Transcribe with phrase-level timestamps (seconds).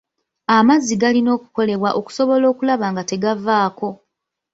[0.55, 3.89] Amazzi galina okukolebwa okusobola okulaba nga tegavaako.